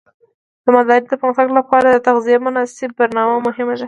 د 0.63 0.65
مالدارۍ 0.75 1.07
د 1.09 1.13
پرمختګ 1.21 1.47
لپاره 1.59 1.87
د 1.89 1.97
تغذیې 2.07 2.37
مناسب 2.45 2.89
برنامه 2.99 3.35
مهمه 3.47 3.73
ده. 3.75 3.79